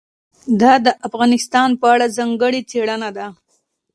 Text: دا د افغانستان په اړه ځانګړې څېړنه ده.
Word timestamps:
دا 0.61 0.73
د 0.85 0.87
افغانستان 1.07 1.69
په 1.81 1.85
اړه 1.93 2.05
ځانګړې 2.17 2.61
څېړنه 2.69 3.09
ده. 3.17 3.27